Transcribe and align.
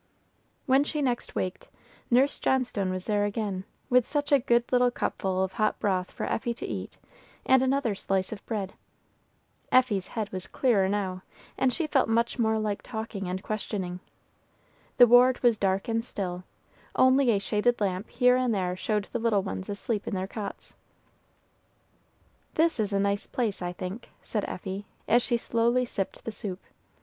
When 0.65 0.83
she 0.83 0.99
next 1.03 1.35
waked, 1.35 1.69
Nurse 2.09 2.39
Johnstone 2.39 2.89
was 2.89 3.05
there 3.05 3.23
again, 3.23 3.65
with 3.87 4.07
such 4.07 4.31
a 4.31 4.39
good 4.39 4.63
little 4.71 4.89
cupful 4.89 5.43
of 5.43 5.53
hot 5.53 5.79
broth 5.79 6.09
for 6.09 6.23
Effie 6.25 6.55
to 6.55 6.65
eat, 6.65 6.97
and 7.45 7.61
another 7.61 7.93
slice 7.93 8.31
of 8.31 8.43
bread. 8.47 8.73
Effie's 9.71 10.07
head 10.07 10.31
was 10.31 10.47
clearer 10.47 10.89
now, 10.89 11.21
and 11.55 11.71
she 11.71 11.85
felt 11.85 12.09
much 12.09 12.39
more 12.39 12.57
like 12.57 12.81
talking 12.81 13.27
and 13.29 13.43
questioning. 13.43 13.99
The 14.97 15.05
ward 15.05 15.43
was 15.43 15.59
dark 15.59 15.87
and 15.87 16.03
still, 16.03 16.45
only 16.95 17.29
a 17.29 17.37
shaded 17.37 17.79
lamp 17.79 18.09
here 18.09 18.35
and 18.35 18.51
there 18.55 18.75
showed 18.75 19.07
the 19.11 19.19
little 19.19 19.43
ones 19.43 19.69
asleep 19.69 20.07
in 20.07 20.15
their 20.15 20.25
cots. 20.25 20.73
"This 22.55 22.79
is 22.79 22.91
a 22.91 22.99
nice 22.99 23.27
place 23.27 23.61
I 23.61 23.71
think," 23.71 24.09
said 24.23 24.45
Effie, 24.45 24.87
as 25.07 25.21
she 25.21 25.37
slowly 25.37 25.85
sipped 25.85 26.25
the 26.25 26.31
soup. 26.31 26.59